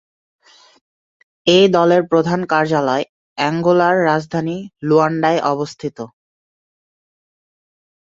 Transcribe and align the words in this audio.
এই 1.47 1.65
দলের 1.75 2.01
প্রধান 2.11 2.39
কার্যালয় 2.45 3.03
অ্যাঙ্গোলার 3.37 3.95
রাজধানী 4.05 4.57
লুয়ান্ডায় 4.87 5.39
অবস্থিত। 5.45 5.97